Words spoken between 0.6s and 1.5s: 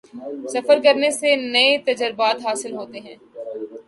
کرنے سے